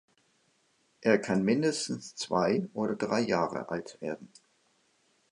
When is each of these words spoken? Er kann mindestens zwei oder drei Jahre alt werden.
Er 1.01 1.19
kann 1.21 1.43
mindestens 1.43 2.15
zwei 2.15 2.67
oder 2.73 2.95
drei 2.95 3.19
Jahre 3.19 3.69
alt 3.69 4.01
werden. 4.01 4.33